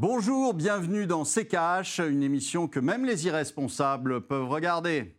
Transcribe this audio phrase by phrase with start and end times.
[0.00, 5.17] Bonjour, bienvenue dans CKH, une émission que même les irresponsables peuvent regarder.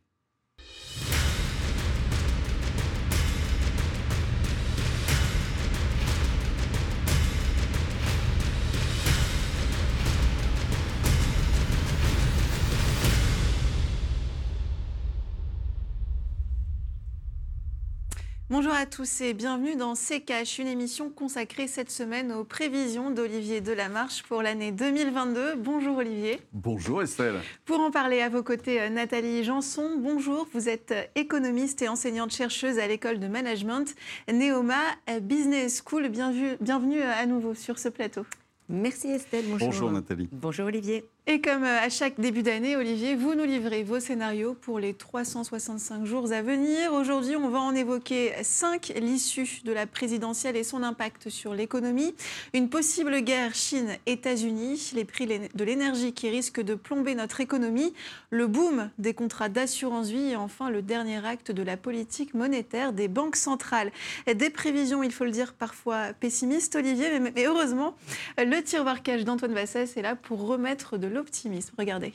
[18.51, 23.61] Bonjour à tous et bienvenue dans CKH, une émission consacrée cette semaine aux prévisions d'Olivier
[23.61, 25.53] Delamarche pour l'année 2022.
[25.57, 26.41] Bonjour Olivier.
[26.51, 27.35] Bonjour Estelle.
[27.65, 29.99] Pour en parler à vos côtés, euh, Nathalie Janson.
[29.99, 33.93] Bonjour, vous êtes euh, économiste et enseignante chercheuse à l'école de management
[34.33, 34.81] Neoma
[35.21, 36.09] Business School.
[36.09, 38.25] Bienvenue, bienvenue euh, à nouveau sur ce plateau.
[38.67, 39.45] Merci Estelle.
[39.47, 40.27] Bonjour, Bonjour Nathalie.
[40.31, 41.05] Bonjour Olivier.
[41.31, 44.95] Et comme euh, à chaque début d'année, Olivier, vous nous livrez vos scénarios pour les
[44.95, 46.91] 365 jours à venir.
[46.91, 52.15] Aujourd'hui, on va en évoquer cinq l'issue de la présidentielle et son impact sur l'économie.
[52.55, 57.93] Une possible guerre Chine-États-Unis, les prix de l'énergie qui risquent de plomber notre économie,
[58.31, 62.91] le boom des contrats d'assurance vie et enfin le dernier acte de la politique monétaire
[62.91, 63.91] des banques centrales.
[64.25, 67.93] Des prévisions, il faut le dire, parfois pessimistes, Olivier, mais heureusement,
[68.39, 71.73] le tiroir cash d'Antoine Vassès est là pour remettre de l'eau l'optimisme.
[71.77, 72.13] Regardez.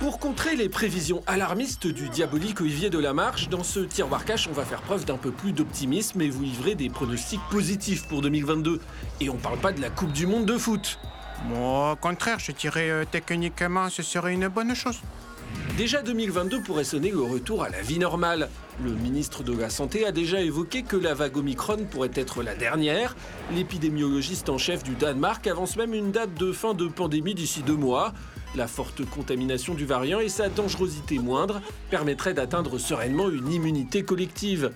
[0.00, 4.48] Pour contrer les prévisions alarmistes du diabolique Olivier de la Marche, dans ce tiroir cash,
[4.48, 8.22] on va faire preuve d'un peu plus d'optimisme et vous livrer des pronostics positifs pour
[8.22, 8.80] 2022.
[9.20, 10.98] Et on parle pas de la Coupe du Monde de foot.
[11.46, 15.00] Moi, au contraire, je dirais euh, techniquement, ce serait une bonne chose.
[15.76, 18.48] Déjà 2022 pourrait sonner le retour à la vie normale.
[18.84, 22.54] Le ministre de la Santé a déjà évoqué que la vague Omicron pourrait être la
[22.54, 23.16] dernière.
[23.54, 27.76] L'épidémiologiste en chef du Danemark avance même une date de fin de pandémie d'ici deux
[27.76, 28.12] mois.
[28.54, 34.72] La forte contamination du variant et sa dangerosité moindre permettraient d'atteindre sereinement une immunité collective.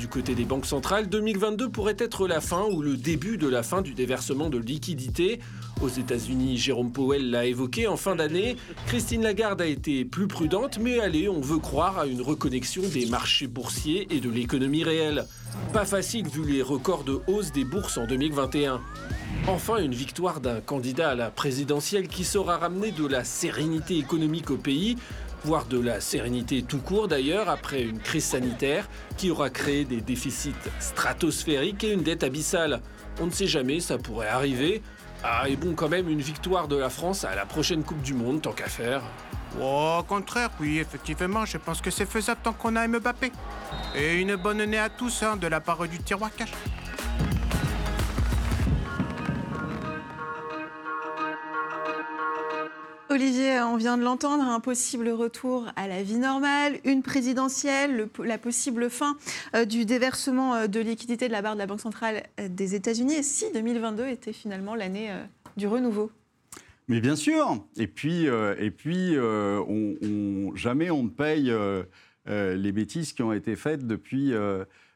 [0.00, 3.62] Du côté des banques centrales, 2022 pourrait être la fin ou le début de la
[3.62, 5.40] fin du déversement de liquidités.
[5.82, 8.56] Aux États-Unis, Jérôme Powell l'a évoqué en fin d'année.
[8.86, 13.04] Christine Lagarde a été plus prudente, mais allez, on veut croire à une reconnexion des
[13.06, 15.26] marchés boursiers et de l'économie réelle.
[15.74, 18.80] Pas facile vu les records de hausse des bourses en 2021.
[19.48, 24.50] Enfin, une victoire d'un candidat à la présidentielle qui saura ramener de la sérénité économique
[24.50, 24.96] au pays
[25.44, 30.00] voire de la sérénité tout court d'ailleurs, après une crise sanitaire qui aura créé des
[30.00, 32.80] déficits stratosphériques et une dette abyssale.
[33.20, 34.82] On ne sait jamais, ça pourrait arriver.
[35.22, 38.14] Ah, et bon, quand même, une victoire de la France à la prochaine Coupe du
[38.14, 39.02] Monde, tant qu'à faire.
[39.60, 43.30] Oh, au contraire, oui, effectivement, je pense que c'est faisable tant qu'on a Mbappé.
[43.96, 46.52] Et une bonne année à tous hein, de la part du tiroir cash.
[53.12, 58.38] Olivier, on vient de l'entendre, un possible retour à la vie normale, une présidentielle, la
[58.38, 59.16] possible fin
[59.56, 62.76] euh, du déversement euh, de liquidités de la barre de la Banque centrale euh, des
[62.76, 63.14] États-Unis.
[63.14, 65.10] Et si 2022 était finalement l'année
[65.56, 66.12] du renouveau?
[66.86, 67.66] Mais bien sûr.
[67.76, 69.16] Et puis, et puis
[70.54, 71.52] jamais on ne paye
[72.26, 74.32] les bêtises qui ont été faites depuis,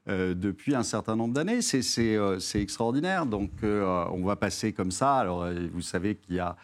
[0.06, 1.62] depuis un certain nombre d'années.
[1.62, 3.26] C'est extraordinaire.
[3.26, 5.16] Donc, on va passer comme ça.
[5.16, 6.56] Alors, vous savez qu'il y a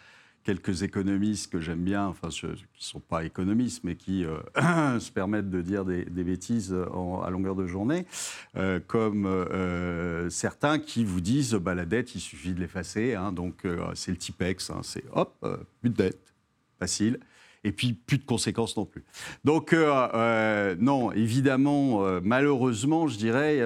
[0.43, 4.39] quelques économistes que j'aime bien, enfin, qui ne sont pas économistes, mais qui euh,
[4.99, 8.05] se permettent de dire des, bêtises à longueur de journée,
[8.57, 13.31] euh, comme euh, certains qui vous disent bah, la dette, il suffit de l'effacer, hein,
[13.31, 15.45] donc c'est le TIPEX, hein, c'est hop,
[15.81, 16.33] plus de dette,
[16.79, 17.19] facile.
[17.63, 19.03] Et puis plus de conséquences non plus.
[19.43, 19.75] Donc
[20.79, 23.59] non, évidemment, malheureusement, je dirais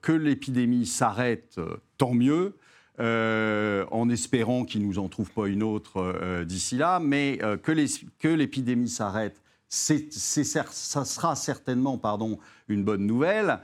[0.00, 1.58] que l'épidémie s'arrête,
[1.98, 2.54] tant mieux.
[2.98, 7.38] Euh, en espérant qu'il ne nous en trouve pas une autre euh, d'ici là, mais
[7.42, 12.00] euh, que l'épidémie s'arrête, ça sera certainement
[12.68, 13.58] une bonne nouvelle.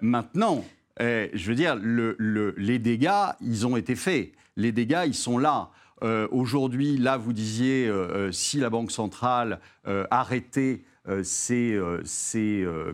[0.00, 0.64] maintenant,
[0.98, 4.32] je veux dire, les dégâts, ils ont été faits.
[4.56, 5.70] Les dégâts, ils sont là.
[6.30, 7.90] Aujourd'hui, là, vous disiez,
[8.30, 9.58] si la Banque centrale
[10.12, 10.84] arrêtait
[11.22, 11.80] ses,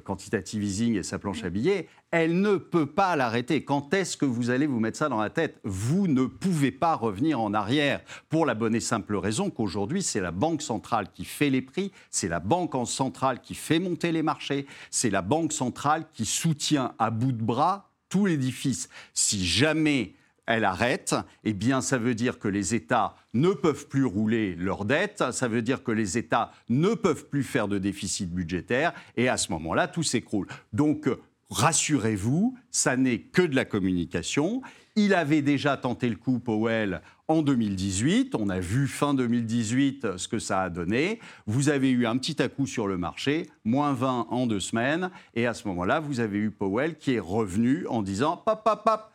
[0.05, 3.65] quantitative easing et sa planche à billets, elle ne peut pas l'arrêter.
[3.65, 5.61] Quand est-ce que vous allez vous mettre ça dans la tête?
[5.63, 8.01] Vous ne pouvez pas revenir en arrière
[8.31, 11.93] pour la bonne et simple raison qu'aujourd'hui, c'est la Banque centrale qui fait les prix,
[12.11, 16.95] c'est la Banque centrale qui fait monter les marchés, c'est la Banque centrale qui soutient
[16.99, 18.89] à bout de bras tout l'édifice.
[19.13, 20.15] Si jamais
[20.49, 21.15] elle arrête,
[21.45, 25.47] eh bien ça veut dire que les États ne peuvent plus rouler leurs dettes, ça
[25.47, 29.53] veut dire que les États ne peuvent plus faire de déficit budgétaire, et à ce
[29.53, 30.49] moment-là, tout s'écroule.
[30.73, 31.09] Donc
[31.51, 34.63] rassurez-vous, ça n'est que de la communication.
[34.97, 38.35] Il avait déjà tenté le coup, Powell, en 2018.
[38.35, 41.21] On a vu fin 2018 ce que ça a donné.
[41.47, 45.11] Vous avez eu un petit à-coup sur le marché, moins 20 en deux semaines.
[45.35, 48.85] Et à ce moment-là, vous avez eu Powell qui est revenu en disant pap, pap,
[48.85, 49.13] pap.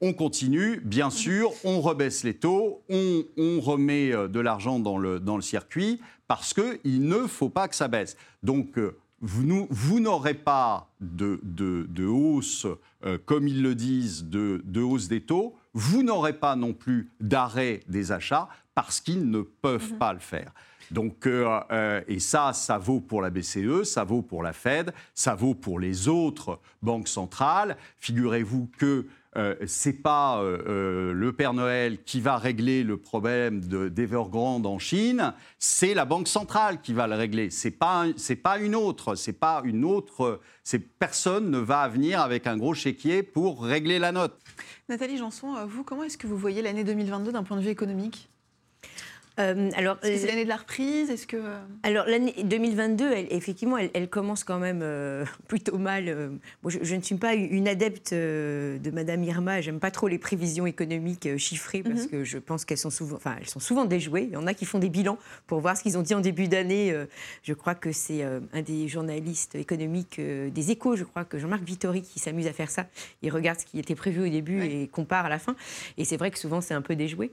[0.00, 3.24] On continue, bien sûr, on rebaisse les taux, on,
[3.60, 7.74] remet euh, de l'argent dans le, dans le circuit parce qu'il ne faut pas que
[7.74, 8.16] ça baisse.
[8.44, 12.66] Donc, euh, vous, vous n'aurez pas de, de, hausse,
[13.04, 15.56] euh, comme ils le disent, de, de hausse des taux.
[15.74, 19.98] Vous n'aurez pas non plus d'arrêt des achats parce qu'ils ne peuvent mhm.
[19.98, 20.52] pas le faire.
[20.90, 24.92] Donc, euh, euh, et ça, ça vaut pour la BCE, ça vaut pour la Fed,
[25.14, 27.76] ça vaut pour les autres banques centrales.
[27.98, 29.06] Figurez-vous que
[29.36, 34.78] euh, c'est pas euh, euh, le Père Noël qui va régler le problème d'Evergrande en
[34.78, 37.50] Chine, c'est la Banque centrale qui va le régler.
[37.50, 38.06] C'est pas
[38.42, 40.40] pas une autre, pas une autre.
[40.98, 44.38] Personne ne va venir avec un gros chéquier pour régler la note.
[44.88, 48.30] Nathalie Janson, vous, comment est-ce que vous voyez l'année 2022 d'un point de vue économique?
[49.38, 51.10] Euh, alors, Est-ce que c'est euh, l'année de la reprise?
[51.10, 54.84] Est-ce que euh, alors l'année 2022, elle, effectivement, elle, commence quand même
[55.48, 56.32] plutôt mal.
[56.66, 59.60] je, ne suis pas une adepte de Madame Irma.
[59.60, 62.08] J'aime pas trop les prévisions économiques chiffrées parce mhm.
[62.08, 64.24] que je pense qu'elles sont souvent, enfin, elles sont souvent déjouées.
[64.24, 66.20] Il y en a qui font des bilans pour voir ce qu'ils ont dit en
[66.20, 66.94] début d'année.
[67.42, 72.02] je crois que c'est un des journalistes économiques des Échos, je crois que Jean-Marc Vittori
[72.02, 72.86] qui s'amuse à faire ça.
[73.22, 75.54] Il regarde ce qui était prévu au début et compare à la fin.
[75.96, 77.30] Et c'est vrai que souvent c'est un peu déjoué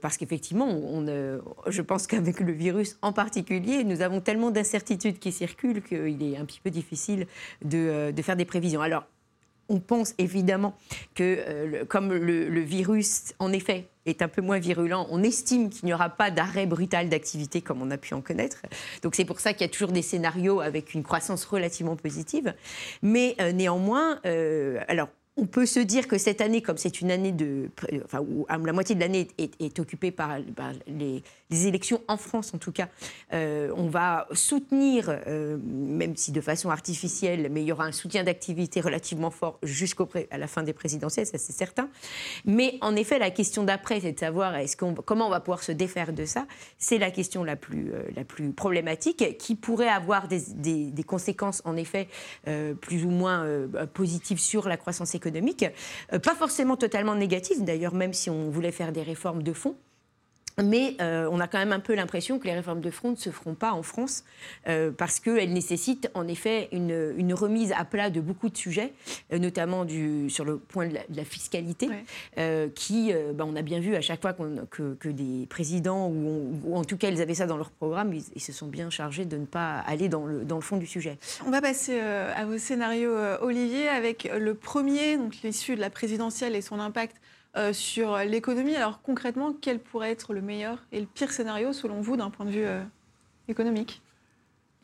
[0.00, 5.18] parce qu'effectivement, on euh, je pense qu'avec le virus en particulier, nous avons tellement d'incertitudes
[5.18, 7.26] qui circulent qu'il est un petit peu difficile
[7.64, 8.80] de, euh, faire des prévisions.
[8.80, 9.04] Alors,
[9.68, 10.76] on pense évidemment
[11.14, 15.86] que euh, comme le, virus, en effet, est un peu moins virulent, on estime qu'il
[15.86, 18.62] n'y aura pas d'arrêt brutal d'activité comme on a pu en connaître.
[19.02, 22.52] Donc c'est pour ça qu'il y a toujours des scénarios avec une croissance relativement positive.
[23.02, 24.18] Mais néanmoins,
[24.88, 25.08] alors
[25.40, 27.70] on peut se dire que cette année, comme c'est une année de,
[28.04, 30.36] enfin, où la moitié de l'année est, occupée par,
[30.86, 32.88] les, élections en France, en tout cas,
[33.32, 37.92] euh, on va soutenir, euh, même si de façon artificielle, mais il y aura un
[37.92, 40.04] soutien d'activité relativement fort jusqu'à
[40.36, 41.88] la fin des présidentielles, ça c'est certain.
[42.44, 44.54] Mais en effet, la question d'après, c'est de savoir
[45.06, 46.46] comment on va pouvoir se défaire de ça.
[46.78, 50.40] C'est la question la plus, euh, la plus problématique, qui pourrait avoir des,
[50.90, 52.08] des conséquences, en effet,
[52.80, 53.46] plus ou moins
[53.92, 55.29] positives sur la croissance économique
[56.12, 59.76] euh, pas forcément totalement négative d'ailleurs, même si on voulait faire des réformes de fond.
[60.64, 63.16] Mais euh, on a quand même un peu l'impression que les réformes de front ne
[63.16, 64.24] se feront pas en France
[64.68, 68.92] euh, parce qu'elles nécessitent en effet une, remise à plat de beaucoup de sujets,
[69.32, 71.88] euh, notamment du, sur le point de la, fiscalité,
[72.74, 74.34] qui, bah, on a bien vu à chaque fois
[74.70, 78.40] que, que, des présidents, ou, en tout cas ils avaient ça dans leur programme, ils,
[78.40, 81.18] se sont bien chargés de ne pas aller dans le, dans le fond du sujet.
[81.46, 86.56] On va passer à vos scénarios, Olivier, avec le premier, donc l'issue de la présidentielle
[86.56, 87.16] et son impact
[87.56, 88.76] euh, sur l'économie.
[88.76, 92.46] Alors concrètement, quel pourrait être le meilleur et le pire scénario selon vous d'un point
[92.46, 92.80] de vue euh,
[93.48, 94.02] économique?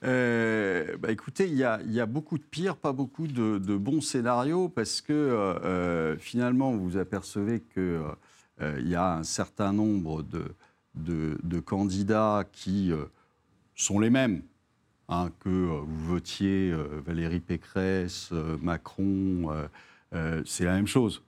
[0.03, 5.01] Euh, bah écoutez, il y, a, beaucoup de pires, pas beaucoup de, bons scénarios, parce
[5.01, 8.01] que finalement, vous apercevez qu'il
[8.61, 12.93] il y a un certain nombre de, de, candidats qui
[13.77, 14.43] sont les mêmes.
[15.09, 16.75] Hein, que vous votiez
[17.07, 19.51] Valérie Pécresse, Macron,
[20.45, 21.23] c'est la même chose.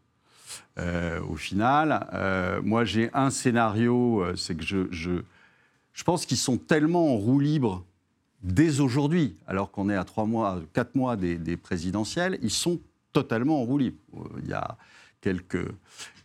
[0.78, 2.08] Euh, au final.
[2.12, 5.10] Euh, moi, j'ai un scénario, euh, c'est que je, je,
[5.92, 7.84] je pense qu'ils sont tellement en roue libre
[8.42, 12.78] dès aujourd'hui, alors qu'on est à trois mois, quatre mois des, présidentielles, ils sont
[13.12, 13.98] totalement en roue libre.
[14.44, 14.76] Il y a
[15.20, 15.66] quelques,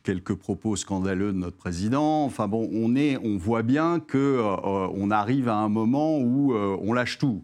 [0.04, 2.24] quelques propos scandaleux de notre président.
[2.24, 6.94] Enfin bon, on, est, on voit bien qu'on on arrive à un moment où on
[6.94, 7.44] lâche tout.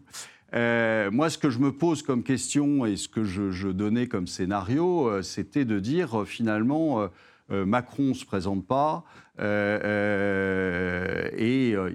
[0.54, 4.28] Euh, moi, ce que je me pose comme question et ce que je, donnais comme
[4.28, 7.08] scénario, euh, c'était de dire euh, finalement,
[7.50, 9.04] Macron ne se présente pas
[9.40, 9.46] et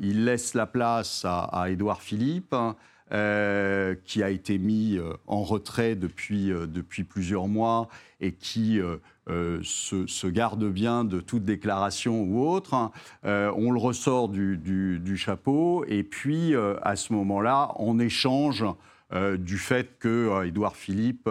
[0.02, 2.52] il laisse la place à, Édouard Philippe.
[2.52, 2.74] Hein,
[4.04, 7.88] qui a été mis en retrait depuis, depuis plusieurs mois
[8.20, 8.80] et qui
[9.30, 12.74] euh, se, garde bien de toute déclaration ou autre.
[12.74, 12.90] Hein.
[13.24, 18.64] Euh, on le ressort du, chapeau et puis euh, à ce moment-là, on échange
[19.38, 21.30] du fait que Édouard Philippe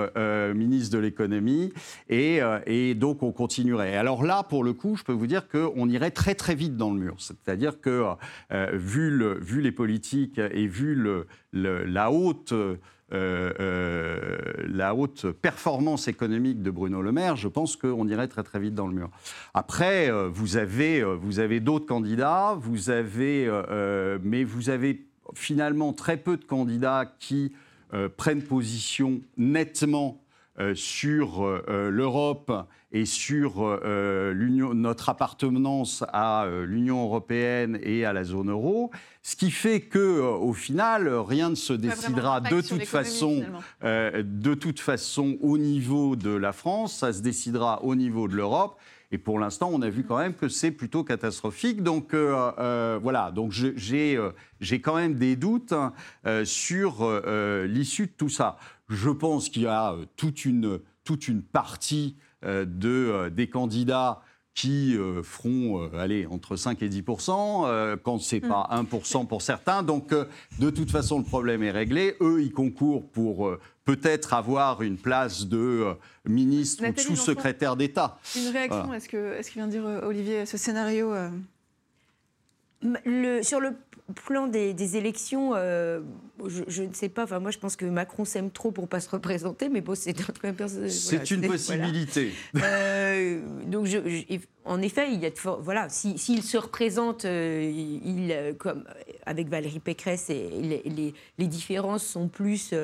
[0.54, 1.72] ministre de l'économie.
[2.08, 3.96] Et, et, donc, on continuerait.
[3.96, 6.92] Alors là, pour le coup, je peux vous dire qu'on irait très très vite dans
[6.92, 7.16] le mur.
[7.18, 8.04] C'est-à-dire que,
[8.72, 12.76] vu, le, vu les politiques et vu le, la haute euh, euh,
[13.12, 18.74] la haute performance économique de Bruno Le Maire, je pense qu'on irait très très vite
[18.74, 19.10] dans le mur.
[19.54, 23.50] Après, euh, vous avez, vous avez d'autres candidats, vous avez,
[24.22, 25.04] mais vous avez
[25.34, 27.52] finalement très peu de candidats qui
[28.16, 30.21] prennent position nettement
[30.74, 32.52] sur l'Europe
[32.92, 38.90] et sur euh, notre appartenance à euh, l'Union européenne et à la zone euro,
[39.22, 43.44] ce qui fait que, euh, au final, rien ne se décidera de toute façon,
[43.82, 48.78] de toute façon au niveau de la France, ça se décidera au niveau de l'Europe.
[49.12, 51.82] Et pour l'instant, on a vu quand même que c'est plutôt catastrophique.
[51.82, 54.18] Donc voilà, donc j'ai
[54.82, 55.74] quand même des doutes
[56.44, 57.22] sur
[57.66, 58.56] l'issue de tout ça.
[58.88, 64.20] Je pense qu'il y a toute une, toute une partie euh, de, euh, des candidats
[64.54, 69.26] qui euh, feront allez, entre 5 et 10 quand ce n'est pas 1 mm.
[69.26, 69.82] pour certains.
[69.82, 70.14] Donc,
[70.58, 72.16] de toute façon, le problème est réglé.
[72.20, 73.50] Eux, ils concourent pour
[73.84, 75.94] peut-être avoir une place de
[76.26, 78.18] ministre ou de sous-secrétaire d'État.
[78.36, 81.14] Une réaction, est-ce que, est-ce qu'il vient de dire Olivier, ce scénario
[82.82, 83.74] le, Sur le
[84.12, 86.00] plan des, élections, euh,
[86.46, 87.24] je, ne sais pas.
[87.24, 90.14] Enfin, moi, je pense que Macron s'aime trop pour pas se représenter, mais bon, c'est
[90.88, 92.32] C'est une possibilité.
[92.56, 93.98] Euh, donc, je,
[94.64, 97.62] en effet, il y a voilà, s'il se représente, euh,
[98.04, 98.84] il, comme
[99.26, 102.74] avec Valérie Pécresse, et les, les, différences sont plus.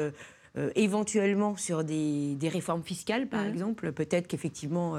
[0.75, 3.49] éventuellement sur des, réformes fiscales, par mmh.
[3.49, 3.93] exemple.
[3.93, 4.99] Peut-être qu'effectivement,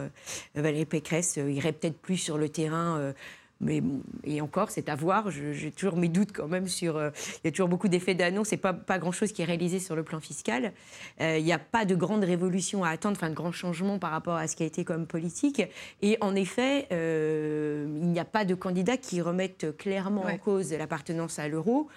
[0.56, 3.14] Valérie Pécresse irait peut-être plus sur le terrain
[3.62, 3.82] mais
[4.24, 5.30] et encore, c'est à voir.
[5.32, 6.96] J'ai toujours mes doutes quand même sur.
[6.96, 7.10] Euh,
[7.44, 9.96] il y a toujours beaucoup d'effets d'annonce et pas, pas grand-chose qui est réalisé sur
[9.96, 10.72] le plan fiscal.
[11.20, 14.12] Euh, il n'y a pas de grande révolution à attendre, enfin de grands changements par
[14.12, 15.62] rapport à ce qui a été comme politique.
[16.02, 20.72] Et en effet, euh, il n'y a pas de candidats qui remettent clairement en cause
[20.74, 21.88] l'appartenance à l'euro.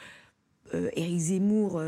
[0.72, 1.82] Éric Zemmour,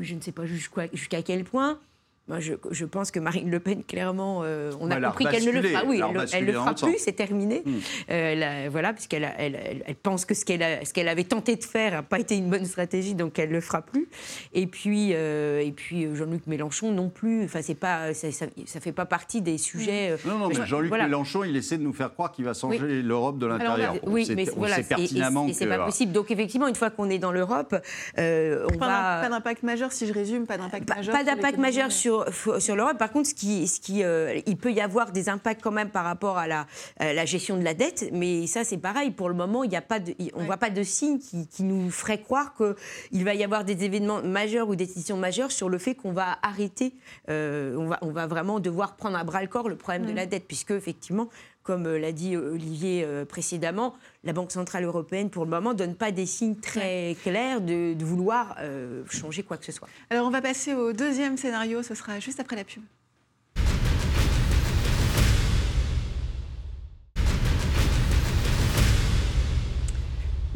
[0.00, 1.80] je ne sais pas jusqu'à quel point.
[2.28, 5.62] Moi, je, pense que Marine Le Pen, clairement, euh, on a compris qu'elle ne le
[5.62, 5.84] fera.
[5.86, 6.02] Oui,
[6.34, 7.62] elle, ne le fera plus, c'est terminé.
[7.64, 7.78] Hmm.
[8.10, 11.92] Euh, voilà, puisqu'elle elle, elle, pense que ce qu'elle ce qu'elle avait tenté de faire
[11.92, 14.08] n'a pas été une bonne stratégie, donc elle ne le fera plus.
[14.52, 17.44] Et puis, euh, et puis Jean-Luc Mélenchon non plus.
[17.44, 20.14] Enfin, c'est pas, ça, ne fait pas partie des sujets.
[20.22, 20.28] Hmm.
[20.28, 23.38] Non, non, mais Jean-Luc Mélenchon, il essaie de nous faire croire qu'il va changer l'Europe
[23.38, 23.94] de l'intérieur.
[24.06, 25.46] Oui, mais voilà, c'est pertinemment.
[25.54, 26.12] c'est pas possible.
[26.12, 27.74] Donc effectivement, une fois qu'on est dans l'Europe,
[28.18, 31.14] on pas, Pas d'impact majeur, si je résume, pas d'impact majeur.
[31.14, 32.98] Pas d'impact majeur sur sur, l'Europe.
[32.98, 35.90] Par contre, ce qui, ce qui, euh, il peut y avoir des impacts quand même
[35.90, 36.66] par rapport à la,
[37.00, 39.10] la gestion de la dette, mais ça, c'est pareil.
[39.10, 41.46] Pour le moment, il y a pas de, on ne voit pas de signe qui,
[41.46, 45.52] qui nous ferait croire qu'il va y avoir des événements majeurs ou des décisions majeures
[45.52, 46.94] sur le fait qu'on va arrêter,
[47.28, 50.12] euh, on, va, on va vraiment devoir prendre à bras le corps le problème de
[50.12, 51.28] la dette, puisque effectivement,
[51.68, 53.94] comme euh, l'a dit Olivier précédemment,
[54.24, 57.94] la Banque Centrale Européenne, pour le moment, ne donne pas des signes très clairs de,
[58.02, 59.86] vouloir euh, changer quoi que ce soit.
[60.08, 62.82] Alors, on va passer au deuxième scénario, ce sera juste après la pub.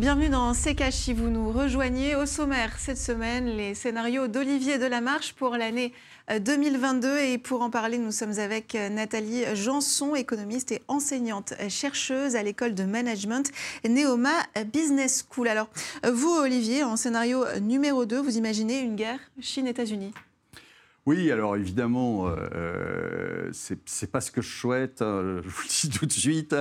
[0.03, 2.17] Bienvenue dans CK si vous nous rejoignez.
[2.17, 5.93] Au sommaire cette semaine, les scénarios d'Olivier Delamarche pour l'année
[6.41, 7.07] 2022.
[7.07, 12.35] Euh, et pour en parler, nous sommes avec euh, Nathalie Janson, économiste et enseignante chercheuse
[12.35, 13.53] à l'école de management
[13.89, 14.35] Neoma
[14.73, 15.47] Business School.
[15.47, 15.69] Alors,
[16.13, 20.13] vous, Olivier, en scénario numéro 2, vous imaginez une guerre Chine-États-Unis?
[21.05, 25.69] Oui, alors évidemment, euh, euh c'est pas ce que je souhaite, hein, je vous le
[25.69, 26.55] dis tout de suite,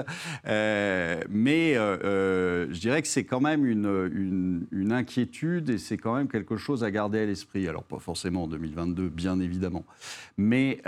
[0.48, 6.28] euh, mais euh, je dirais que c'est quand même une, inquiétude et c'est quand même
[6.28, 7.68] quelque chose à garder à l'esprit.
[7.68, 9.86] Alors pas forcément en 2022, bien évidemment,
[10.38, 10.82] mais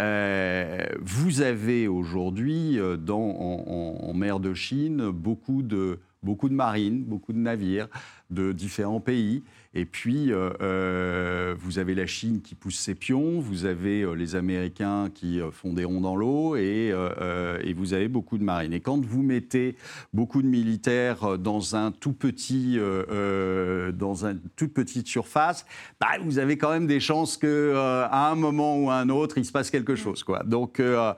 [0.99, 5.99] vous avez aujourd'hui en, mer de Chine beaucoup de
[6.49, 7.87] marines, beaucoup de navires
[8.31, 9.43] de différents pays.
[9.75, 14.13] Et puis, euh, euh, vous avez la Chine qui pousse ses pions, vous avez euh,
[14.13, 18.43] les Américains qui font des ronds dans l'eau, et, euh, et vous avez beaucoup de
[18.43, 18.73] marines.
[18.73, 19.75] Et quand vous mettez
[20.13, 25.65] beaucoup de militaires dans un tout petit, euh, dans une toute petite surface,
[25.99, 29.39] bah, vous avez quand même des chances que à un moment ou à un autre,
[29.39, 30.21] il se passe quelque chose.
[30.23, 30.43] Quoi.
[30.43, 31.15] Donc, ce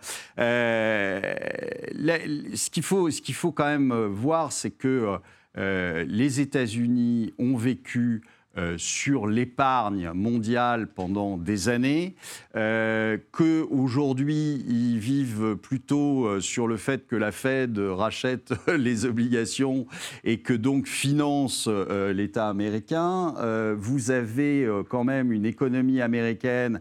[2.70, 5.18] qu'il faut, ce qu'il faut quand même voir, c'est que
[5.58, 8.22] les États-Unis ont vécu
[8.58, 12.16] euh, sur l'épargne mondiale pendant des années,
[12.56, 19.88] euh, qu'aujourd'hui ils vivent plutôt euh, sur le fait que la Fed rachète les obligations
[20.24, 23.34] et que donc finance euh, l'État américain.
[23.78, 26.80] Vous avez quand même une économie américaine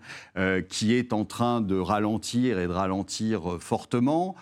[0.69, 4.35] qui est en train de ralentir et de ralentir fortement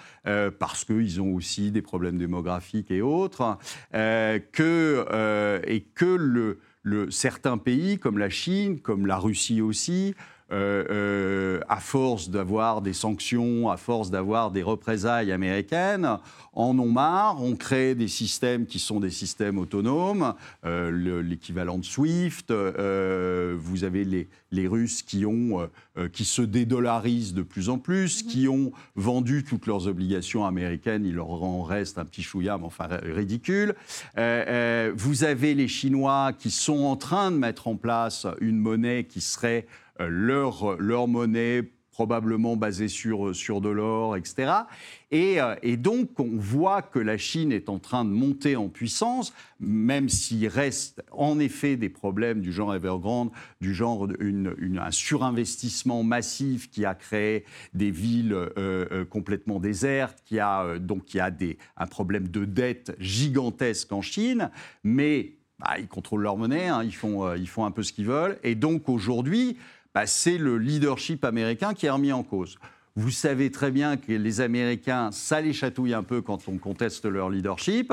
[0.58, 3.58] parce qu'ils ont aussi des problèmes démographiques et autres,
[3.94, 10.14] et que le, le- certains pays comme la Chine, comme la Russie aussi,
[10.52, 16.18] euh, euh, à force d'avoir des sanctions, à force d'avoir des représailles américaines,
[16.54, 20.34] en ont marre, on crée des systèmes qui sont des systèmes autonomes,
[20.66, 25.66] euh, le- l'équivalent de SWIFT, euh, vous avez les, les Russes qui, ont,
[26.12, 31.14] qui se dédollarisent de plus en plus, qui ont vendu toutes leurs obligations américaines, il
[31.14, 33.74] leur en reste un petit chouïa, mais enfin ridicule.
[34.94, 39.20] Vous avez les Chinois qui sont en train de mettre en place une monnaie qui
[39.22, 39.66] serait
[40.08, 44.50] leur, leur monnaie probablement basée sur, sur de l'or, etc.
[45.10, 48.70] Et, euh, et donc, on voit que la Chine est en train de monter en
[48.70, 53.30] puissance, même s'il reste en effet des problèmes du genre Evergrande,
[53.60, 57.44] du genre une- un surinvestissement massif qui a créé
[57.74, 62.28] des villes euh, euh, complètement désertes, qui a euh, donc qui a des, un problème
[62.28, 64.50] de dette gigantesque en Chine,
[64.82, 67.92] mais bah, ils contrôlent leur monnaie, hein, ils, font, euh, ils font un peu ce
[67.92, 68.38] qu'ils veulent.
[68.42, 69.58] Et donc aujourd'hui,
[69.94, 72.58] bah, c'est le leadership américain qui est remis en cause.
[72.94, 77.06] Vous savez très bien que les Américains, ça les chatouille un peu quand on conteste
[77.06, 77.92] leur leadership.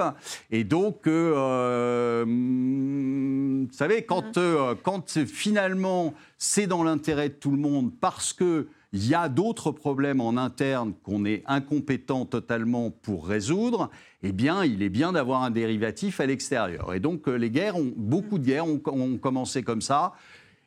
[0.51, 7.51] Et donc, euh, hum, vous savez, quand, euh, quand finalement c'est dans l'intérêt de tout
[7.51, 12.89] le monde parce que il y a d'autres problèmes en interne qu'on est incompétent totalement
[12.89, 13.91] pour résoudre,
[14.23, 16.93] eh bien, il est bien d'avoir un dérivatif à l'extérieur.
[16.95, 20.13] Et donc, euh, les guerres, ont, beaucoup de guerres ont, ont commencé comme ça.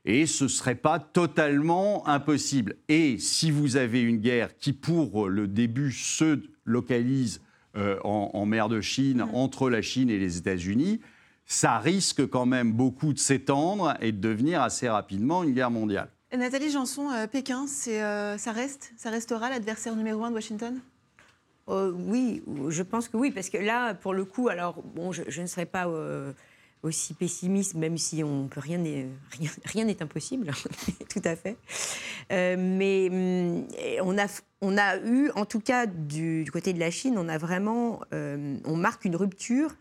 [0.05, 2.77] Et ce ne serait pas totalement impossible.
[2.89, 7.41] Et si vous avez une guerre qui, pour le début, se localise
[7.77, 11.01] euh, en, en mer de Chine, entre la Chine et les États-Unis,
[11.47, 16.09] ça risque quand même beaucoup de s'étendre et de devenir assez rapidement une guerre mondiale.
[16.37, 20.81] Nathalie Janson, euh, Pékin, euh, ça reste, ça restera l'adversaire numéro un de Washington?
[21.69, 25.23] Euh, oui, je pense que oui, parce que là, pour le coup, alors, bon, je,
[25.29, 26.33] je ne serais pas euh,
[26.83, 29.09] aussi pessimiste, même si on peut rien n'est
[29.39, 30.51] rien, rien impossible,
[31.09, 31.57] tout à fait.
[32.33, 33.67] Euh, mais hum,
[34.03, 34.27] on a
[34.63, 38.57] on a eu, en tout cas du, côté de la Chine, on a vraiment, euh,
[38.65, 39.75] on marque une rupture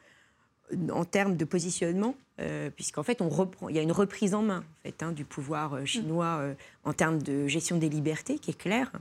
[0.91, 4.41] en termes de positionnement, euh, puisqu'en fait, on reprend, il y a une reprise en
[4.41, 6.41] main en fait, hein, du pouvoir euh, chinois
[6.83, 8.91] en termes de gestion des libertés, qui est claire,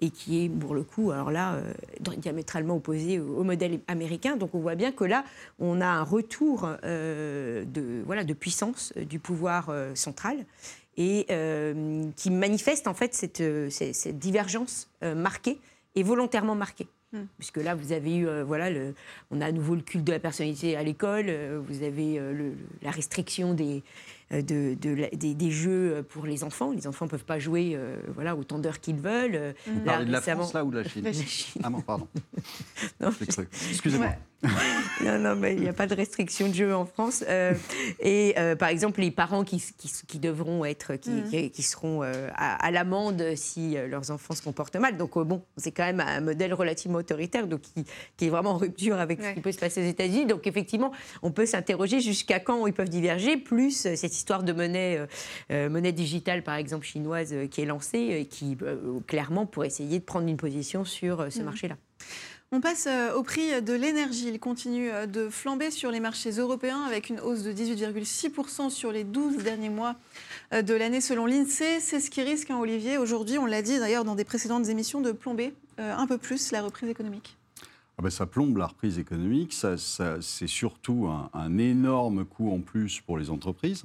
[0.00, 1.72] et qui est, pour le coup, alors là, euh,
[2.16, 4.36] diamétralement opposé au, au modèle américain.
[4.36, 5.24] Donc on voit bien que là,
[5.58, 10.36] on a un retour euh, de, voilà, de puissance euh, du pouvoir euh, central
[10.96, 11.26] et
[12.16, 15.60] qui manifeste en fait cette, cette, cette divergence marquée
[15.94, 16.88] et volontairement marquée.
[17.12, 17.24] Hmm.
[17.38, 18.94] Puisque là, vous avez eu, euh, voilà, le,
[19.30, 22.32] on a à nouveau le culte de la personnalité à l'école, euh, vous avez euh,
[22.34, 23.82] le- la restriction des,
[24.30, 26.72] de, de des, des jeux pour les enfants.
[26.72, 29.34] Les enfants ne peuvent pas jouer euh, voilà, autant d'heures qu'ils veulent.
[29.34, 31.62] Euh, Vous là, parlez de la récemment- France là ou de la Chine La Chine.
[31.64, 32.06] Ah non, pardon.
[33.00, 33.10] Non.
[33.70, 34.08] Excusez-moi.
[35.04, 37.24] non, non, mais il n'y a pas de restriction de jeu en France.
[37.28, 37.54] Euh,
[37.98, 41.50] et euh, par exemple, les parents qui, qui, qui devront être, qui, Mhm.
[41.50, 44.96] qui- seront euh, à, à l'amende si euh, leurs enfants se comportent mal.
[44.96, 47.84] Donc euh, bon, c'est quand même un modèle relativement autoritaire, donc qui,
[48.16, 50.26] qui est vraiment en rupture avec ce qui peut se passer aux États-Unis.
[50.26, 53.38] Donc effectivement, on peut s'interroger jusqu'à quand ils peuvent diverger.
[53.38, 55.06] Plus euh, cette histoire de monnaie, euh,
[55.52, 58.56] euh, monnaie digitale, par exemple chinoise, euh, qui est lancée, et qui
[59.06, 61.44] clairement pour essayer de prendre une position sur ce Mhm.
[61.44, 61.76] marché-là.
[62.50, 64.28] On passe au prix de l'énergie.
[64.28, 69.04] Il continue de flamber sur les marchés européens avec une hausse de 18,6% sur les
[69.04, 69.96] 12 derniers mois
[70.52, 71.78] de l'année selon l'INSEE.
[71.80, 75.02] C'est ce qui risque, hein, Olivier, aujourd'hui, on l'a dit d'ailleurs dans des précédentes émissions,
[75.02, 77.36] de plomber euh, un peu plus la reprise économique.
[77.98, 82.60] Ah ben, ça plombe la reprise économique, ça, c'est surtout un, un énorme coût en
[82.60, 83.82] plus pour les entreprises.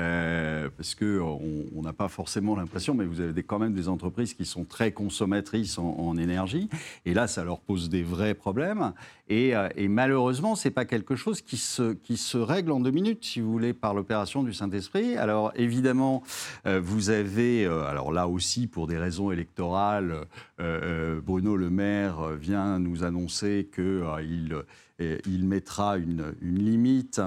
[0.00, 4.46] Euh, parce qu'on n'a pas forcément l'impression, mais vous avez quand même des entreprises qui
[4.46, 6.68] sont très consommatrices en, énergie,
[7.04, 8.92] et là, ça leur pose des vrais problèmes.
[9.28, 13.40] Et, euh, malheureusement, ce n'est pas quelque chose qui se, règle en deux minutes, si
[13.40, 15.16] vous voulez, par l'opération du Saint-Esprit.
[15.16, 16.22] Alors évidemment,
[16.66, 20.26] euh, vous avez, alors là aussi, pour des raisons électorales,
[20.58, 24.64] Bruno Le Maire vient nous annoncer qu'il
[24.98, 27.20] il mettra une limite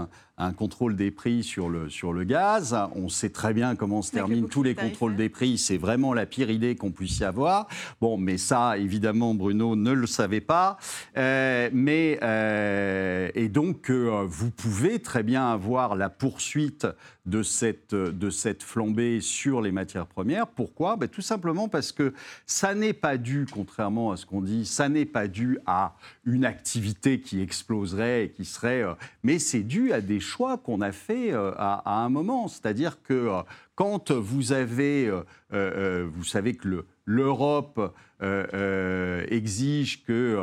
[0.44, 2.76] un contrôle des prix sur le, sur le gaz.
[2.96, 5.58] On sait très bien comment se terminent tous les contrôles des prix.
[5.58, 7.68] C'est vraiment la pire idée qu'on puisse y avoir.
[8.02, 10.78] Bon, mais ça, évidemment, Bruno ne le savait pas.
[11.18, 16.88] Euh, mais, euh, et donc, euh, vous pouvez très bien avoir la poursuite
[17.26, 20.48] de cette, de cette flambée sur les matières premières.
[20.48, 20.98] Pourquoi?
[20.98, 22.14] Ben, Tout simplement parce que
[22.46, 26.44] ça n'est pas dû, contrairement à ce qu'on dit, ça n'est pas dû à une
[26.44, 28.84] activité qui exploserait et qui serait...
[29.24, 32.48] mais c'est dû à des choix qu'on a fait euh, à, un moment.
[32.48, 33.42] C'est-à-dire que euh,
[33.76, 35.12] quand vous avez,
[35.54, 37.80] euh, vous savez que l'Europe
[38.22, 40.38] exige que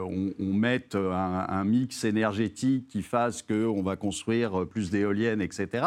[0.00, 5.86] on, mette un, mix énergétique qui fasse qu'on va construire plus d'éoliennes, etc.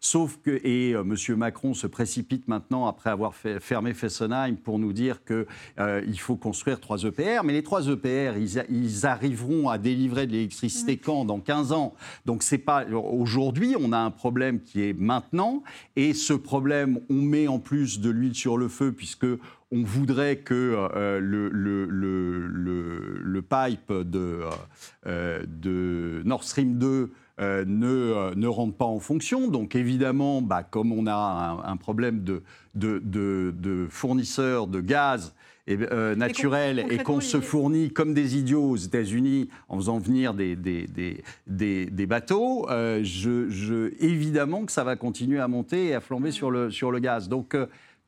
[0.00, 1.14] Sauf que et M.
[1.36, 5.46] Macron se précipite maintenant après avoir fait, fermé Fessenheim pour nous dire que
[5.78, 10.32] il faut construire trois EPR, mais les trois EPR, ils, ils arriveront à délivrer de
[10.32, 11.24] l'électricité quand?
[11.24, 11.94] Dans 15 ans.
[12.26, 15.62] Donc c'est pas aujourd'hui, on a un problème qui est maintenant,
[15.96, 19.26] et ce problème, on met en plus de l'huile sur le feu puisque
[19.72, 24.40] on voudrait que euh, le, le, le, pipe de,
[25.06, 29.48] euh, de, Nord Stream 2 euh, ne, ne, rentre pas en fonction.
[29.48, 32.42] Donc évidemment, bah, comme on a un, un problème de,
[32.74, 35.34] de, de, fournisseurs de gaz
[35.66, 40.34] et, euh, naturel et qu'on se fournit comme des idiots aux États-Unis en faisant venir
[40.34, 40.88] des, des,
[41.46, 46.32] des, des bateaux, je, je, évidemment que ça va continuer à monter et à flamber
[46.32, 47.28] sur le, sur le gaz.
[47.28, 47.54] Donc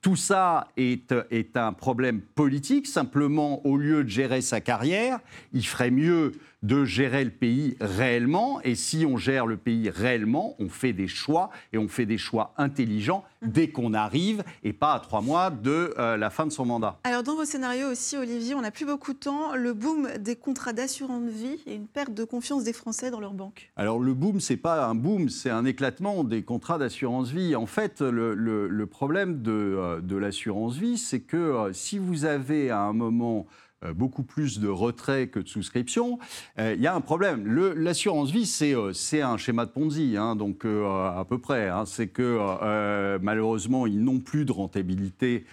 [0.02, 1.12] tout ça est,
[1.56, 2.88] un problème politique.
[2.88, 5.20] Simplement, au lieu de gérer sa carrière,
[5.52, 8.60] il ferait mieux de gérer le pays réellement.
[8.62, 12.18] Et si on gère le pays réellement, on fait des choix et on fait des
[12.18, 16.52] choix intelligents dès qu'on arrive et pas à trois mois de euh, la fin de
[16.52, 16.98] son mandat.
[17.04, 19.54] Alors dans vos scénarios aussi, Olivier, on n'a plus beaucoup de temps.
[19.54, 23.34] Le boom des contrats d'assurance vie et une perte de confiance des Français dans leurs
[23.34, 23.72] banques.
[23.76, 27.56] Alors le boom, c'est pas un boom, c'est un éclatement des contrats d'assurance vie.
[27.56, 32.70] En fait, le, problème de, euh, de l'assurance vie, c'est que euh, si vous avez
[32.70, 33.46] à un moment
[33.94, 36.18] beaucoup plus de retraits que de souscriptions,
[36.58, 37.46] euh, il y a un problème.
[37.76, 41.68] L'assurance vie, euh, c'est un schéma de Ponzi, hein, donc à peu près.
[41.68, 41.84] Hein.
[41.86, 45.44] c'est que malheureusement, ils n'ont plus de rentabilité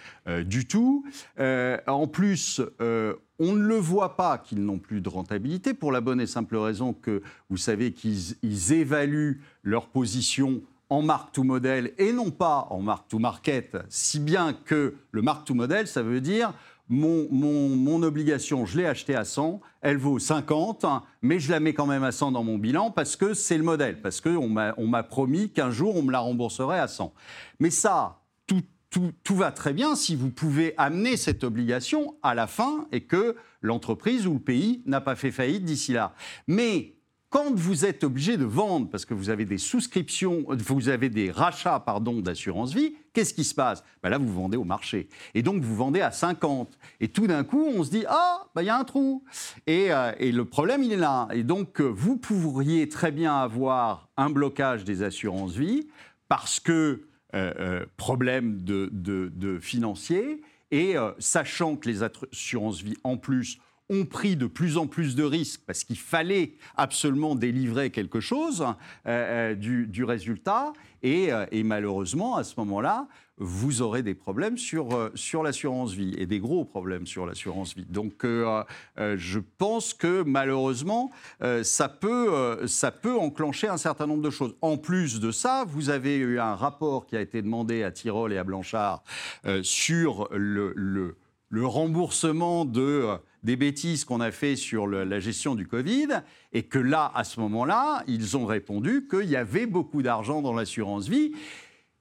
[0.44, 1.04] du tout.
[1.38, 6.20] en plus, on ne le voit pas qu'ils n'ont plus de rentabilité pour la bonne
[6.20, 12.12] et simple raison que vous savez qu'ils évaluent leur position en mark to model et
[12.12, 16.20] non pas en mark to market, si bien que le mark to model, ça veut
[16.20, 16.52] dire
[16.90, 20.84] mon, obligation, je l'ai achetée à 100, elle vaut 50,
[21.22, 23.62] mais je la mets quand même à 100 dans mon bilan parce que c'est le
[23.62, 27.14] modèle, parce qu'on m'a promis qu'un jour on me la rembourserait à 100.
[27.60, 32.34] Mais ça, tout, tout, tout, va très bien si vous pouvez amener cette obligation à
[32.34, 36.14] la fin et que l'entreprise ou le pays n'a pas fait faillite d'ici là.
[36.48, 36.96] Mais
[37.30, 41.30] quand vous êtes obligé de vendre parce que vous avez des souscriptions, vous avez des
[41.30, 43.84] rachats pardon d'assurance vie, qu'est-ce qui se passe?
[44.02, 45.08] Ben Là, vous vendez au marché.
[45.34, 46.76] Et donc, vous vendez à 50.
[46.98, 49.22] Et tout d'un coup, on se dit Ah, ben, il y a un trou.
[49.68, 51.28] Et, euh, et, le problème, il est là.
[51.32, 55.86] Et donc, euh, vous pourriez très bien avoir un blocage des assurances vie
[56.28, 60.42] parce que euh, problème de, de, financier.
[60.72, 63.58] Et sachant que les assurances vie, en plus,
[63.90, 68.62] ont pris de plus en plus de risques parce qu'il fallait absolument délivrer quelque chose
[68.62, 70.72] euh, euh, du, résultat.
[71.04, 76.26] Euh, et, malheureusement, à ce moment-là, vous aurez des problèmes sur, sur l'assurance vie et
[76.26, 77.86] des gros problèmes sur l'assurance vie.
[77.88, 81.10] Donc, je pense que malheureusement,
[81.62, 84.54] ça, peut, ça peut enclencher un certain nombre de choses.
[84.60, 88.30] En plus de ça, vous avez eu un rapport qui a été demandé à Tyrol
[88.34, 89.02] et à Blanchard
[89.62, 91.16] sur le,
[91.50, 93.06] le remboursement de
[93.42, 96.08] des bêtises qu'on a fait sur la gestion du Covid,
[96.52, 100.52] et que là, à ce moment-là, ils ont répondu qu'il y avait beaucoup d'argent dans
[100.52, 101.32] l'assurance vie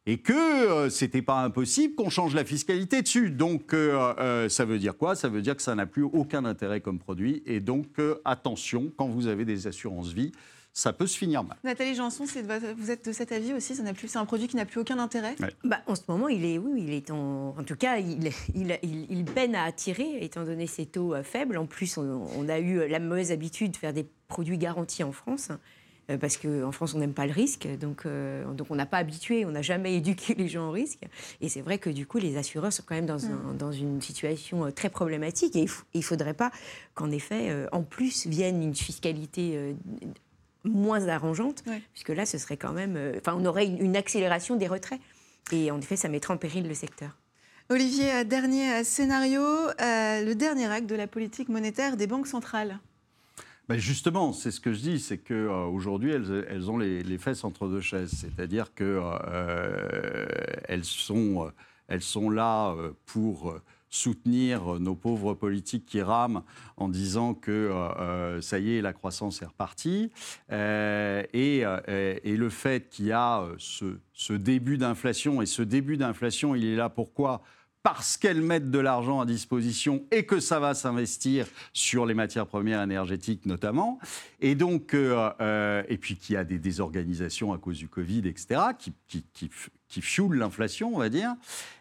[0.06, 3.30] et que euh, ce n'était pas impossible qu'on change la fiscalité dessus.
[3.30, 5.16] Donc euh, euh, ça veut dire quoi?
[5.16, 7.88] Ça veut dire que ça n'a plus aucun intérêt comme produit, et donc
[8.26, 10.32] attention quand vous avez des assurances vie
[10.80, 11.58] ça peut se finir mal.
[11.64, 12.24] Nathalie Janson,
[12.78, 15.36] vous êtes de cet avis aussi C'est un produit qui n'a plus aucun intérêt?
[15.66, 19.26] Bah, En ce moment, il est, oui, il est en, en tout cas, il, il,
[19.26, 21.58] peine à attirer, étant donné ses taux euh, faibles.
[21.58, 25.50] En plus, on, a eu la mauvaise habitude de faire des produits garantis en France.
[26.22, 27.68] parce qu'en France, on n'aime pas le risque.
[27.78, 28.08] Donc,
[28.56, 31.02] donc on n'a pas habitué, on n'a jamais éduqué les gens au risque.
[31.42, 34.02] Et c'est vrai que du coup, les assureurs sont quand même dans, un, dans une
[34.02, 35.58] situation très problématique.
[35.58, 36.52] Et il ne faudrait pas
[36.94, 39.76] qu'en effet, en plus, vienne une fiscalité
[40.70, 42.98] moins arrangeante, puisque là, ce serait quand même.
[43.18, 45.00] Enfin, on aurait une accélération des retraits.
[45.52, 47.18] Et en effet, ça mettrait en péril le secteur.
[47.72, 52.80] Olivier, dernier scénario, euh, le dernier acte de la politique monétaire des banques centrales.
[53.68, 57.68] Ben justement, c'est ce que je dis, c'est qu'aujourd'hui, elles, elles, ont les, fesses entre
[57.68, 58.10] deux chaises.
[58.10, 61.52] C'est-à-dire qu'elles euh, sont,
[61.88, 63.56] elles sont là euh, pour
[63.90, 66.44] soutenir nos pauvres politiques qui rament
[66.78, 70.12] en disant que euh, ça y est, la croissance est repartie.
[70.52, 75.62] Euh, et, euh, et, le fait qu'il y a ce, ce début d'inflation, et ce
[75.62, 77.42] début d'inflation, il est là pourquoi?
[77.84, 82.48] Parce qu'elles mettent de l'argent à disposition et que ça va s'investir sur les matières
[82.48, 84.00] premières énergétiques notamment.
[84.42, 88.94] Et donc, et puis qu'il y a des désorganisations à cause du Covid, etc., qui,
[89.08, 89.50] qui,
[90.32, 91.36] l'inflation, on va dire.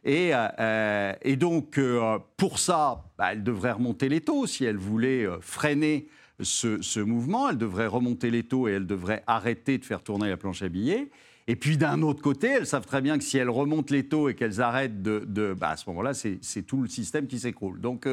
[0.05, 5.25] Et, euh, donc, euh, pour ça, bah, elle devrait remonter les taux si elle voulait
[5.25, 6.09] euh, freiner
[6.41, 7.51] ce, ce, mouvement.
[7.51, 10.69] Elle devrait remonter les taux et elle devrait arrêter de faire tourner la planche à
[10.69, 11.11] billets.
[11.49, 14.29] Et puis d'un autre côté, elles savent très bien que si elles remontent les taux
[14.29, 15.57] et qu'elles arrêtent de...
[15.59, 17.81] bah, à ce moment-là, c'est tout le système qui s'écroule.
[17.81, 18.07] Donc,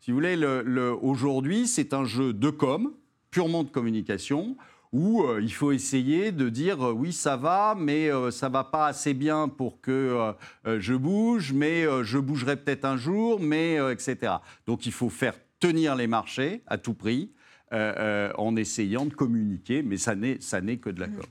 [0.00, 2.92] si vous voulez, le, le, aujourd'hui, c'est un jeu de com,
[3.30, 4.56] purement de communication,
[4.92, 8.64] où euh, il faut essayer de dire euh, oui ça va, mais euh, ça va
[8.64, 14.34] pas assez bien pour que je bouge, mais je bougerai peut-être un jour, mais etc.
[14.66, 17.32] Donc il faut faire tenir les marchés à tout prix.
[17.72, 21.24] En essayant de communiquer, mais ça n'est, ça n'est que de la com.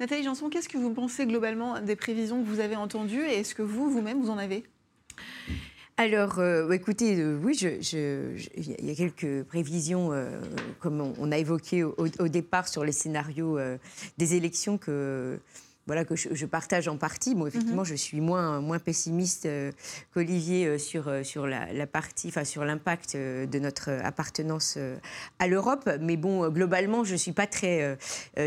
[0.00, 3.54] Nathalie Janson, qu'est-ce que vous pensez globalement des prévisions que vous avez entendues et est-ce
[3.54, 4.64] que vous, vous-même, vous en avez?
[6.00, 10.40] Alors, euh, écoutez, euh, oui, il y a quelques prévisions, euh,
[10.78, 13.58] comme on, a évoqué au, au, départ sur les scénarios
[14.16, 15.40] des élections que
[15.88, 17.34] voilà, que je, partage en partie.
[17.34, 17.88] Moi, effectivement, mhm.
[17.88, 19.72] je suis moins, moins pessimiste euh,
[20.12, 24.78] qu'Olivier euh, sur, euh, sur la, partie, enfin, sur l'impact de notre appartenance
[25.38, 25.88] à l'Europe.
[26.02, 27.96] Mais bon, globalement, je ne suis pas très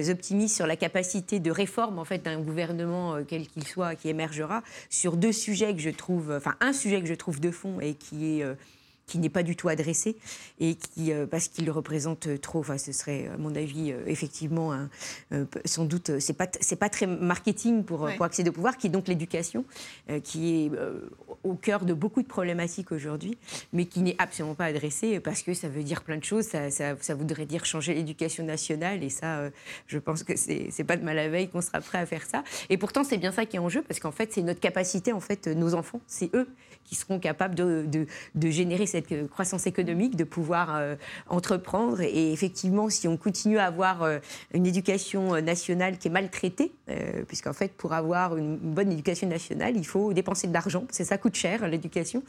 [0.10, 4.62] optimiste sur la capacité de réforme, en fait, d'un gouvernement, quel qu'il soit, qui émergera,
[4.92, 7.96] sur deux sujets que je trouve, enfin, un sujet que je trouve de fond et
[7.96, 8.46] qui est
[9.12, 10.16] qui n'est pas du tout adressé
[10.62, 14.72] et qui, euh, parce qu'il représente trop, enfin, ce serait, à mon avis, euh, effectivement,
[15.34, 18.88] euh, sans doute, c'est pas, c'est pas très marketing pour, pour accéder au pouvoir, qui
[18.88, 19.66] est donc l'éducation,
[20.24, 20.72] qui est
[21.44, 23.38] au cœur de beaucoup de problématiques aujourd'hui,
[23.74, 26.46] mais qui n'est absolument pas adressé parce que ça veut dire plein de choses.
[26.46, 29.50] Ça, ça, voudrait dire changer l'éducation nationale et ça,
[29.88, 32.26] je pense que c'est, c'est pas de mal à veille qu'on sera prêt à faire
[32.26, 32.44] ça.
[32.70, 35.12] Et pourtant, c'est bien ça qui est en jeu parce qu'en fait, c'est notre capacité,
[35.12, 36.48] en fait, nos enfants, c'est eux
[36.84, 40.96] qui seront capables de, de, de générer cette croissance économique, de pouvoir euh,
[41.28, 42.02] entreprendre.
[42.02, 44.20] Et effectivement, si on continue à avoir euh,
[44.54, 46.72] une éducation euh, nationale qui est maltraitée,
[47.28, 50.84] puisqu'en fait, pour avoir une bonne éducation nationale, il faut dépenser de l'argent.
[50.90, 52.22] C'est ça coûte cher, l'éducation.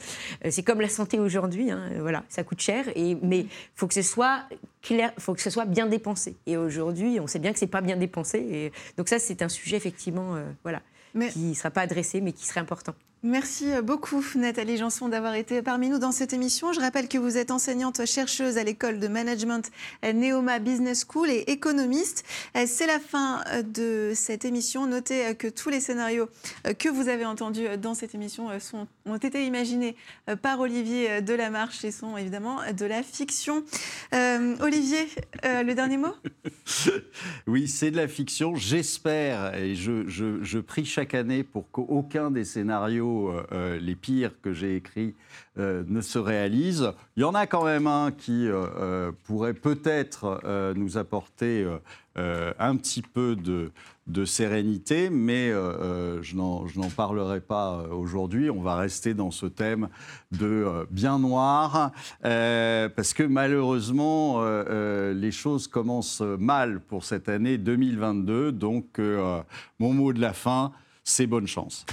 [0.49, 1.69] c'est comme la santé aujourd'hui.
[1.69, 2.85] Hein, voilà, ça coûte cher.
[2.95, 4.43] Et, mais il faut que ce soit
[4.81, 6.37] clair, faut que ce soit bien dépensé.
[6.45, 8.37] Et aujourd'hui, on sait bien que c'est pas bien dépensé.
[8.37, 10.81] Et donc ça, c'est un sujet effectivement, voilà,
[11.31, 12.93] qui ne sera pas adressé, mais qui serait important.
[13.25, 16.73] Merci beaucoup Nathalie Janson d'avoir été parmi nous dans cette émission.
[16.73, 19.71] Je rappelle que vous êtes enseignante chercheuse à l'école de management
[20.03, 22.25] Neoma Business School et économiste.
[22.65, 24.87] C'est la fin de cette émission.
[24.87, 26.27] Notez que tous les scénarios
[26.77, 28.49] que vous avez entendus dans cette émission
[29.05, 29.95] ont été imaginés
[30.41, 33.63] par Olivier Delamarche et sont évidemment de la fiction.
[34.13, 35.07] Euh, Olivier,
[35.45, 36.13] euh, le dernier mot?
[37.47, 38.55] Oui, c'est de la fiction.
[38.55, 44.53] J'espère et je prie chaque année pour qu'aucun des scénarios euh, euh, les pires que
[44.53, 45.15] j'ai écrits
[45.57, 46.91] euh, ne se réalisent.
[47.15, 48.47] Il y en a quand même un qui
[49.23, 50.41] pourrait peut-être
[50.75, 51.65] nous apporter
[52.15, 53.71] un petit peu de,
[54.07, 58.49] de sérénité, mais je n'en parlerai pas aujourd'hui.
[58.49, 59.89] On va rester dans ce thème
[60.31, 68.51] de bien noir, parce que malheureusement, les choses commencent mal pour cette année 2022.
[68.51, 68.99] Donc,
[69.79, 70.71] mon mot de la fin,
[71.03, 71.85] c'est bonne chance.